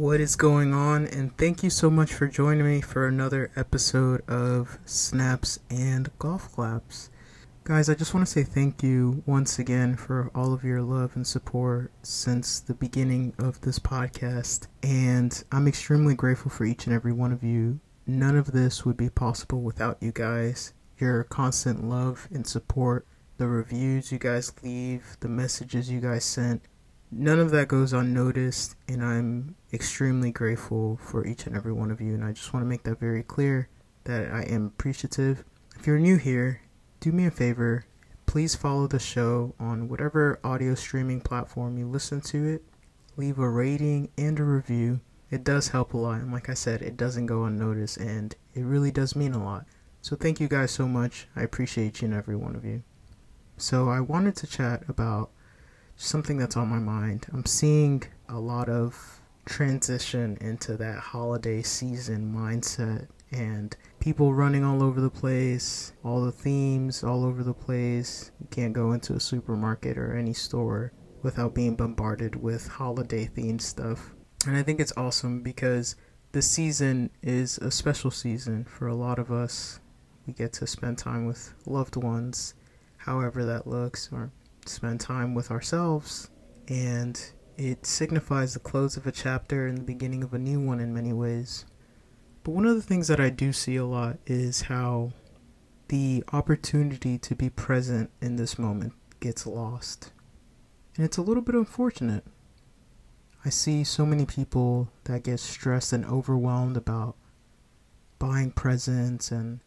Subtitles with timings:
[0.00, 1.06] What is going on?
[1.08, 6.50] And thank you so much for joining me for another episode of Snaps and Golf
[6.52, 7.10] Claps.
[7.64, 11.16] Guys, I just want to say thank you once again for all of your love
[11.16, 14.68] and support since the beginning of this podcast.
[14.82, 17.78] And I'm extremely grateful for each and every one of you.
[18.06, 20.72] None of this would be possible without you guys.
[20.96, 23.06] Your constant love and support,
[23.36, 26.62] the reviews you guys leave, the messages you guys sent,
[27.10, 32.00] none of that goes unnoticed, and I'm extremely grateful for each and every one of
[32.00, 32.14] you.
[32.14, 33.68] And I just want to make that very clear
[34.04, 35.44] that I am appreciative.
[35.78, 36.62] If you're new here,
[37.00, 37.86] do me a favor.
[38.26, 42.62] Please follow the show on whatever audio streaming platform you listen to it.
[43.16, 45.00] Leave a rating and a review.
[45.30, 46.20] It does help a lot.
[46.20, 49.66] And like I said, it doesn't go unnoticed and it really does mean a lot.
[50.02, 51.28] So thank you guys so much.
[51.36, 52.82] I appreciate each and every one of you.
[53.56, 55.30] So I wanted to chat about
[56.00, 57.26] something that's on my mind.
[57.32, 64.82] I'm seeing a lot of transition into that holiday season mindset and people running all
[64.82, 68.32] over the place, all the themes all over the place.
[68.40, 70.92] You can't go into a supermarket or any store
[71.22, 74.14] without being bombarded with holiday themed stuff.
[74.46, 75.96] And I think it's awesome because
[76.32, 79.80] the season is a special season for a lot of us.
[80.26, 82.54] We get to spend time with loved ones,
[82.96, 84.32] however that looks, or
[84.66, 86.30] spend time with ourselves,
[86.68, 87.20] and
[87.56, 90.94] it signifies the close of a chapter and the beginning of a new one in
[90.94, 91.66] many ways.
[92.42, 95.12] But one of the things that I do see a lot is how
[95.88, 100.12] the opportunity to be present in this moment gets lost.
[100.96, 102.24] And it's a little bit unfortunate.
[103.44, 107.16] I see so many people that get stressed and overwhelmed about
[108.18, 109.60] buying presents and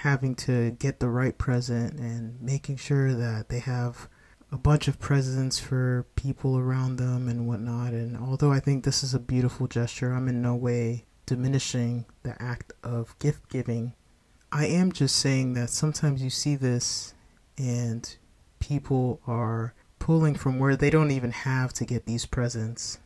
[0.00, 4.08] having to get the right present and making sure that they have
[4.50, 7.92] a bunch of presents for people around them and whatnot.
[7.92, 12.40] And although I think this is a beautiful gesture, I'm in no way diminishing the
[12.42, 13.92] act of gift giving.
[14.50, 17.12] I am just saying that sometimes you see this
[17.58, 18.16] and
[18.58, 22.98] people are pulling from where they don't even have to get these presents.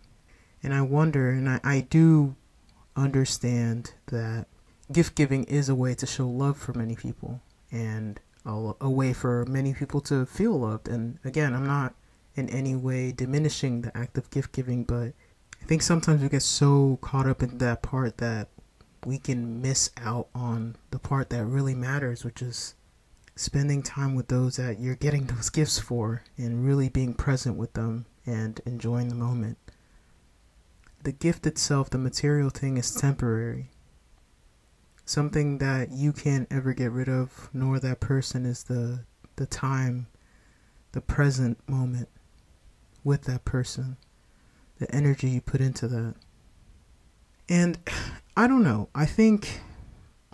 [0.62, 2.36] And I wonder, and I, I do
[2.96, 4.46] understand that
[4.92, 7.40] gift giving is a way to show love for many people
[7.70, 10.88] and a, a way for many people to feel loved.
[10.88, 11.94] And again, I'm not
[12.34, 15.12] in any way diminishing the act of gift giving, but
[15.62, 18.48] I think sometimes we get so caught up in that part that
[19.04, 22.74] we can miss out on the part that really matters, which is
[23.36, 27.72] spending time with those that you're getting those gifts for and really being present with
[27.74, 29.58] them and enjoying the moment.
[31.02, 33.70] The gift itself, the material thing, is temporary
[35.04, 39.04] something that you can't ever get rid of, nor that person is the
[39.36, 40.06] the time,
[40.92, 42.08] the present moment
[43.02, 43.96] with that person,
[44.78, 46.14] the energy you put into that.
[47.48, 47.78] And
[48.36, 48.88] I don't know.
[48.94, 49.60] I think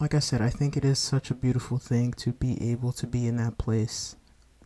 [0.01, 3.07] like I said, I think it is such a beautiful thing to be able to
[3.07, 4.17] be in that place,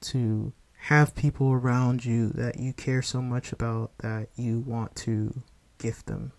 [0.02, 0.52] to
[0.84, 5.42] have people around you that you care so much about that you want to
[5.78, 6.30] gift them.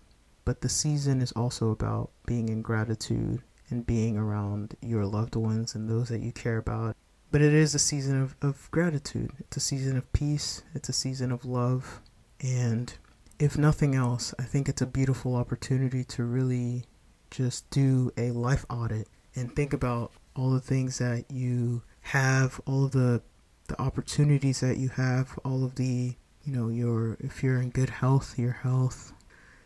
[0.46, 5.74] But the season is also about being in gratitude and being around your loved ones
[5.74, 6.96] and those that you care about.
[7.30, 9.32] But it is a season of, of gratitude.
[9.38, 10.62] It's a season of peace.
[10.74, 12.00] It's a season of love.
[12.40, 12.92] And
[13.38, 16.84] if nothing else, I think it's a beautiful opportunity to really
[17.30, 22.88] just do a life audit and think about all the things that you have, all
[22.88, 23.22] the
[23.68, 27.90] the opportunities that you have, all of the, you know, your if you're in good
[27.90, 29.12] health, your health,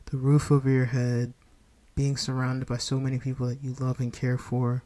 [0.07, 1.35] the roof over your head,
[2.01, 4.83] being surrounded by so many people that you love and care for.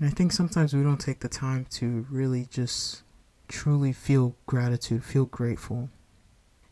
[0.00, 3.04] And I think sometimes we don't take the time to really just
[3.46, 5.90] truly feel gratitude, feel grateful.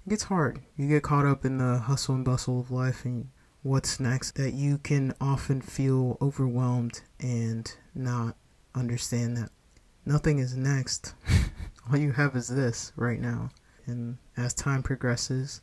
[0.04, 0.58] It gets hard.
[0.76, 3.28] You get caught up in the hustle and bustle of life and
[3.62, 8.34] what's next that you can often feel overwhelmed and not
[8.74, 9.50] understand that
[10.04, 11.14] nothing is next.
[11.88, 13.50] All you have is this right now.
[13.86, 15.60] And as time progresses,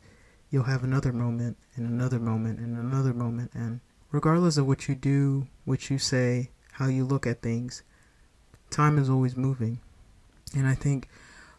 [0.48, 3.80] you'll have another moment and another moment and another moment and
[4.12, 7.82] regardless of what you do, what you say, how you look at things,
[8.70, 9.80] time is always moving.
[10.54, 11.08] And I think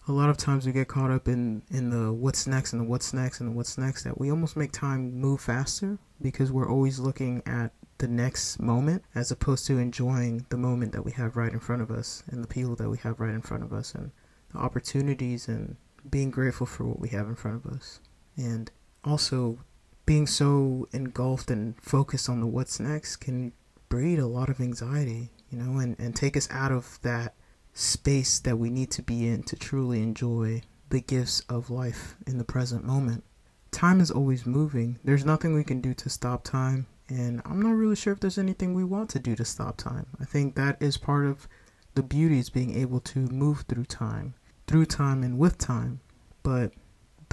[0.07, 2.85] a lot of times we get caught up in, in the what's next and the
[2.85, 6.69] what's next and the what's next that we almost make time move faster because we're
[6.69, 11.37] always looking at the next moment as opposed to enjoying the moment that we have
[11.37, 13.71] right in front of us and the people that we have right in front of
[13.71, 14.11] us and
[14.51, 15.75] the opportunities and
[16.09, 17.99] being grateful for what we have in front of us.
[18.35, 18.69] And
[19.05, 19.59] also
[20.05, 23.53] being so engulfed and focused on the what's next can
[23.89, 27.35] breed a lot of anxiety, you know, and, and take us out of that
[27.73, 32.37] space that we need to be in to truly enjoy the gifts of life in
[32.37, 33.23] the present moment.
[33.71, 34.99] time is always moving.
[35.03, 38.37] There's nothing we can do to stop time, and I'm not really sure if there's
[38.37, 40.05] anything we want to do to stop time.
[40.21, 41.47] I think that is part of
[41.95, 44.35] the beauty is being able to move through time,
[44.67, 46.01] through time and with time.
[46.43, 46.73] But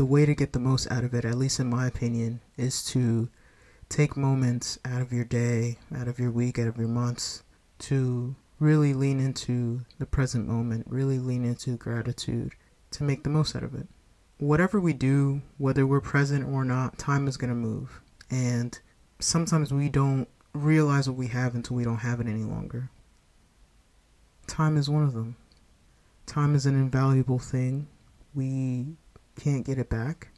[0.00, 2.82] the way to get the most out of it, at least in my opinion, is
[2.82, 3.28] to
[3.90, 7.42] take moments out of your day, out of your week, out of your months
[7.78, 12.54] to really lean into the present moment, really lean into gratitude
[12.92, 13.86] to make the most out of it.
[14.38, 18.00] Whatever we do, whether we're present or not, time is going to move.
[18.30, 18.80] And
[19.18, 22.88] sometimes we don't realize what we have until we don't have it any longer.
[24.46, 25.36] Time is one of them.
[26.24, 27.86] Time is an invaluable thing.
[28.34, 28.96] We
[29.36, 30.28] can't get it back.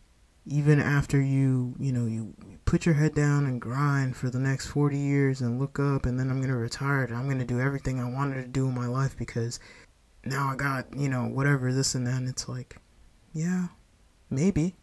[0.46, 2.34] Even after you, you know, you
[2.64, 6.18] put your head down and grind for the next 40 years and look up and
[6.18, 8.66] then I'm going to retire and I'm going to do everything I wanted to do
[8.66, 9.60] in my life because
[10.24, 12.16] now I got, you know, whatever, this and that.
[12.16, 12.76] And it's like,
[13.32, 13.68] yeah,
[14.30, 14.74] maybe.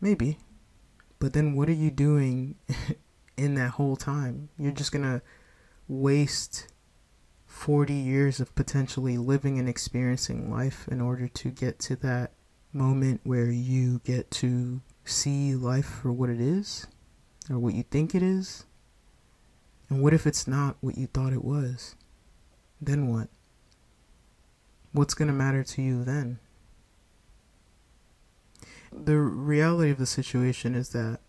[0.00, 0.38] Maybe.
[1.18, 2.56] But then what are you doing
[3.36, 4.50] in that whole time?
[4.58, 5.22] You're just going to
[5.88, 6.68] waste
[7.46, 12.32] 40 years of potentially living and experiencing life in order to get to that
[12.78, 16.86] moment where you get to see life for what it is
[17.50, 18.64] or what you think it is.
[19.90, 21.96] And what if it's not what you thought it was?
[22.80, 23.28] Then what?
[24.92, 26.38] What's going to matter to you then?
[28.92, 31.20] The reality of the situation is that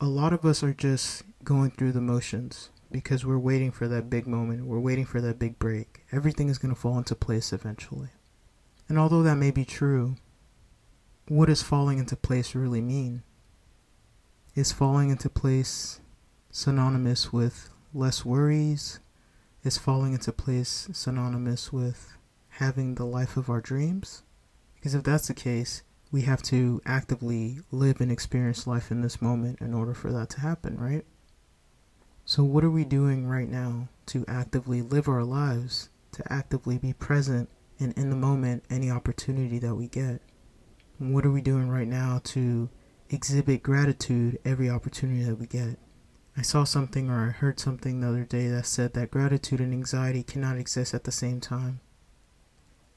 [0.00, 4.08] a lot of us are just going through the motions because we're waiting for that
[4.08, 4.66] big moment.
[4.66, 6.04] We're waiting for that big break.
[6.12, 8.10] Everything is going to fall into place eventually.
[8.88, 10.16] And although that may be true,
[11.28, 13.22] what does falling into place really mean?
[14.54, 16.00] Is falling into place
[16.50, 19.00] synonymous with less worries?
[19.64, 22.18] Is falling into place synonymous with
[22.50, 24.22] having the life of our dreams?
[24.74, 25.82] Because if that's the case,
[26.12, 30.28] we have to actively live and experience life in this moment in order for that
[30.30, 31.06] to happen, right?
[32.26, 36.92] So, what are we doing right now to actively live our lives, to actively be
[36.92, 37.48] present
[37.80, 40.20] and in the moment any opportunity that we get?
[40.98, 42.68] What are we doing right now to
[43.10, 45.78] exhibit gratitude every opportunity that we get?
[46.36, 49.72] I saw something or I heard something the other day that said that gratitude and
[49.72, 51.80] anxiety cannot exist at the same time.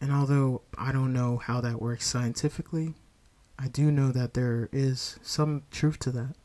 [0.01, 2.95] And although I don't know how that works scientifically,
[3.59, 6.35] I do know that there is some truth to that.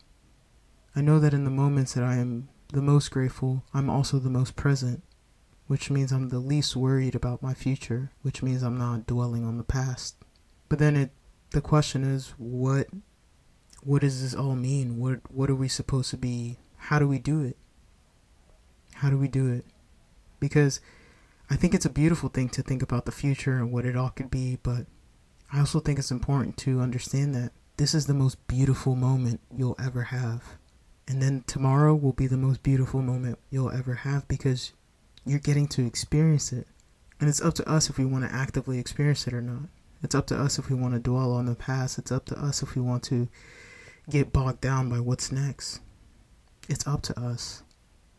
[0.96, 4.30] I know that in the moments that I am the most grateful, I'm also the
[4.30, 5.02] most present,
[5.66, 9.58] which means I'm the least worried about my future, which means I'm not dwelling on
[9.58, 10.16] the past.
[10.68, 11.10] But then it
[11.52, 12.88] the question is what
[13.82, 14.98] what does this all mean?
[14.98, 16.58] What what are we supposed to be?
[16.76, 17.56] How do we do it?
[18.94, 19.64] How do we do it?
[20.40, 20.80] Because
[21.50, 24.10] I think it's a beautiful thing to think about the future and what it all
[24.10, 24.86] could be, but
[25.52, 29.76] I also think it's important to understand that this is the most beautiful moment you'll
[29.78, 30.42] ever have.
[31.06, 34.72] And then tomorrow will be the most beautiful moment you'll ever have because
[35.26, 36.66] you're getting to experience it.
[37.20, 39.68] And it's up to us if we want to actively experience it or not.
[40.02, 41.98] It's up to us if we want to dwell on the past.
[41.98, 43.28] It's up to us if we want to
[44.10, 45.80] get bogged down by what's next.
[46.68, 47.62] It's up to us.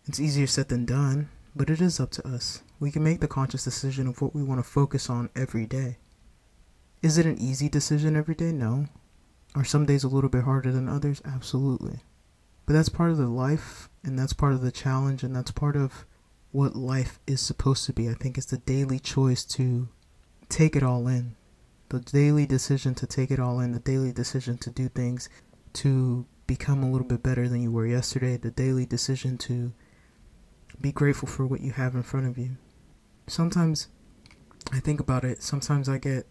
[0.05, 2.63] It's easier said than done, but it is up to us.
[2.79, 5.97] We can make the conscious decision of what we want to focus on every day.
[7.01, 8.51] Is it an easy decision every day?
[8.51, 8.87] No.
[9.55, 11.21] Are some days a little bit harder than others?
[11.25, 11.99] Absolutely.
[12.65, 15.75] But that's part of the life, and that's part of the challenge, and that's part
[15.75, 16.05] of
[16.51, 18.09] what life is supposed to be.
[18.09, 19.89] I think it's the daily choice to
[20.49, 21.35] take it all in,
[21.93, 25.29] the daily decision to take it all in, the daily decision to do things
[25.73, 29.71] to become a little bit better than you were yesterday, the daily decision to
[30.81, 32.57] be grateful for what you have in front of you.
[33.27, 33.89] Sometimes
[34.71, 36.25] I think about it, sometimes I get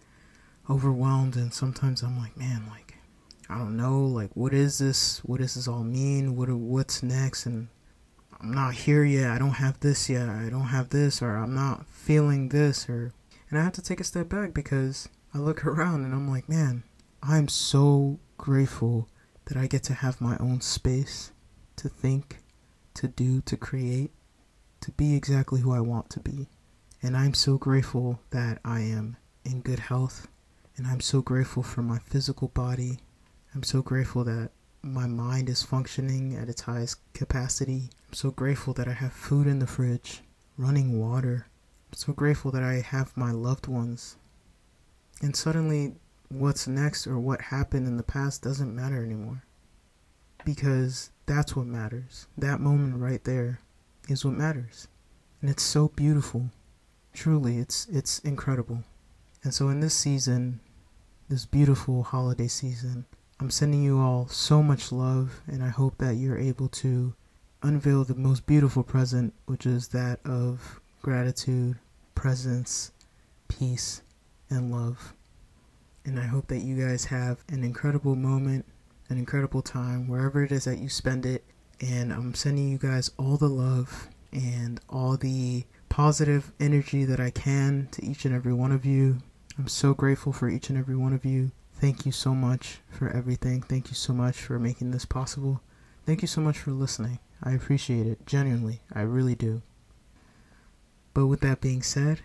[0.69, 2.97] overwhelmed and sometimes I'm like, man, like
[3.49, 5.21] I don't know, like what is this?
[5.21, 6.35] What does this all mean?
[6.35, 7.47] What what's next?
[7.47, 7.69] And
[8.41, 9.31] I'm not here yet.
[9.31, 10.29] I don't have this yet.
[10.29, 13.13] I don't have this or I'm not feeling this or
[13.49, 16.49] and I have to take a step back because I look around and I'm like,
[16.49, 16.83] man,
[17.23, 19.09] I'm so grateful
[19.47, 21.33] that I get to have my own space
[21.77, 22.43] to think,
[22.95, 24.11] to do, to create,
[24.83, 26.49] to be exactly who I want to be.
[27.03, 30.29] And I'm so grateful that I am in good health
[30.77, 32.99] and I'm so grateful for my physical body.
[33.55, 34.51] I'm so grateful that
[34.83, 37.91] my mind is functioning at its highest capacity.
[38.09, 40.21] I'm so grateful that I have food in the fridge,
[40.59, 41.47] running water.
[41.91, 44.17] I'm so grateful that I have my loved ones.
[45.23, 45.95] And suddenly,
[46.29, 49.45] what's next or what happened in the past doesn't matter anymore.
[50.45, 52.27] Because that's what matters.
[52.37, 53.61] That moment right there
[54.09, 54.89] is what matters.
[55.41, 56.51] And it's so beautiful.
[57.15, 58.83] Truly, it's it's incredible.
[59.45, 60.61] And so in this season,
[61.29, 63.05] this beautiful holiday season,
[63.39, 67.15] I'm sending you all so much love, and I hope that you're able to
[67.63, 71.79] unveil the most beautiful present, which is that of gratitude,
[72.15, 72.93] presence,
[73.49, 74.03] peace,
[74.53, 75.15] and love.
[76.05, 78.67] And I hope that you guys have an incredible moment,
[79.09, 81.45] an incredible time, wherever it is that you spend it.
[81.81, 87.31] And I'm sending you guys all the love and all the positive energy that I
[87.31, 89.19] can to each and every one of you.
[89.59, 91.53] I'm so grateful for each and every one of you.
[91.75, 93.63] Thank you so much for everything.
[93.63, 95.61] Thank you so much for making this possible.
[96.07, 97.19] Thank you so much for listening.
[97.43, 98.81] I appreciate it, genuinely.
[98.93, 99.63] I really do.
[101.13, 102.23] But with that being said,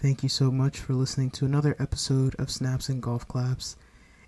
[0.00, 3.76] thank you so much for listening to another episode of Snaps and Golf Claps.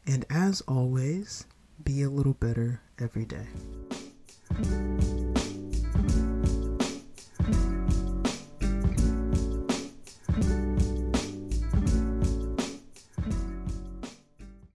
[0.06, 1.46] And as always,
[1.82, 3.46] be a little better every day.